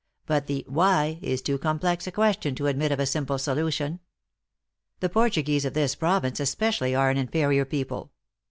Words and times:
But 0.25 0.47
the 0.47 0.65
why 0.67 1.19
is 1.21 1.43
too 1.43 1.59
complex 1.59 2.07
a 2.07 2.11
question 2.11 2.55
to 2.55 2.65
admit 2.65 2.91
of 2.91 2.99
a 2.99 3.05
simple 3.05 3.37
solution. 3.37 3.99
The 4.99 5.09
Portuguese 5.09 5.63
of 5.63 5.75
this 5.75 5.93
province 5.93 6.39
especially 6.39 6.95
are 6.95 7.11
an 7.11 7.17
inferior 7.17 7.65
people. 7.65 8.09